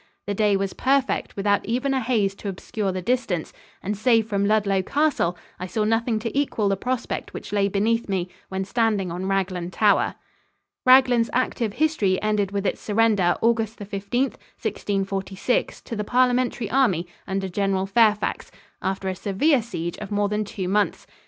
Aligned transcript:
The 0.25 0.33
day 0.33 0.57
was 0.57 0.73
perfect, 0.73 1.35
without 1.35 1.63
even 1.63 1.93
a 1.93 1.99
haze 2.01 2.33
to 2.37 2.49
obscure 2.49 2.91
the 2.91 3.03
distance, 3.03 3.53
and 3.83 3.95
save 3.95 4.25
from 4.27 4.47
Ludlow 4.47 4.81
Castle, 4.81 5.37
I 5.59 5.67
saw 5.67 5.83
nothing 5.83 6.17
to 6.21 6.35
equal 6.35 6.69
the 6.69 6.75
prospect 6.75 7.35
which 7.35 7.53
lay 7.53 7.67
beneath 7.67 8.09
me 8.09 8.27
when 8.49 8.65
standing 8.65 9.11
on 9.11 9.27
Raglan 9.27 9.69
Tower. 9.69 10.15
Raglan's 10.87 11.29
active 11.33 11.73
history 11.73 12.19
ended 12.19 12.49
with 12.49 12.65
its 12.65 12.81
surrender 12.81 13.35
August 13.41 13.77
15, 13.77 14.23
1646, 14.23 15.81
to 15.81 15.95
the 15.95 16.03
Parliamentary 16.03 16.67
army 16.71 17.05
under 17.27 17.47
General 17.47 17.85
Fairfax, 17.85 18.49
after 18.81 19.07
a 19.07 19.13
severe 19.13 19.61
siege 19.61 19.99
of 19.99 20.09
more 20.09 20.29
than 20.29 20.43
two 20.43 20.67
months. 20.67 21.05